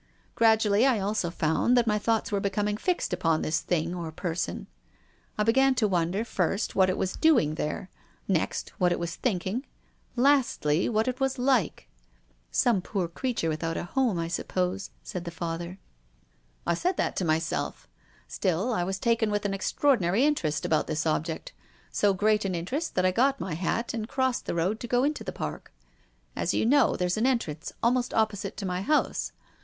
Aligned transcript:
"Gradually, 0.35 0.83
I 0.87 0.97
also 0.99 1.29
found 1.29 1.77
that 1.77 1.85
my 1.85 1.99
thoughts 1.99 2.31
were 2.31 2.39
becoming 2.39 2.75
fixed 2.75 3.13
upon 3.13 3.43
this 3.43 3.59
thing 3.59 3.93
or 3.93 4.11
person. 4.11 4.65
1 5.35 5.45
began 5.45 5.75
to 5.75 5.87
wonder, 5.87 6.25
first, 6.25 6.75
what 6.75 6.89
it 6.89 6.97
was 6.97 7.13
doing 7.15 7.53
there; 7.53 7.87
ne.xt,what 8.27 8.91
it 8.91 8.97
was 8.97 9.15
thinking; 9.15 9.63
lastly, 10.15 10.89
what 10.89 11.07
it 11.07 11.19
was 11.19 11.37
like."" 11.37 11.87
Some 12.51 12.81
poor 12.81 13.07
creature 13.07 13.47
without 13.47 13.77
a 13.77 13.83
home, 13.83 14.17
I 14.17 14.27
sup, 14.27 14.47
pose," 14.47 14.89
said 15.03 15.23
the 15.23 15.29
Father. 15.29 15.77
286 16.65 16.65
TONGUES 16.65 16.65
OF 16.65 16.65
CONSCIENCE." 16.65 16.65
I 16.67 16.81
said 16.81 16.97
that 16.97 17.15
to 17.17 17.23
myself. 17.23 17.87
Still, 18.27 18.73
I 18.73 18.83
was 18.83 18.97
taken 18.97 19.29
with 19.29 19.45
an 19.45 19.53
extraordinary 19.53 20.25
interest 20.25 20.65
about 20.65 20.87
this 20.87 21.05
object, 21.05 21.53
so 21.91 22.15
great 22.15 22.43
an 22.43 22.55
interest 22.55 22.95
that 22.95 23.05
I 23.05 23.11
got 23.11 23.39
my 23.39 23.53
hat 23.53 23.93
and 23.93 24.07
crossed 24.09 24.47
the 24.47 24.55
road 24.55 24.79
to 24.79 24.87
go 24.87 25.03
into 25.03 25.23
the 25.23 25.31
Park. 25.31 25.71
As 26.35 26.55
you 26.55 26.65
know, 26.65 26.95
there's 26.95 27.17
an 27.17 27.27
entrance 27.27 27.71
almost 27.83 28.15
opposite 28.15 28.57
to 28.57 28.65
my 28.65 28.81
house. 28.81 29.31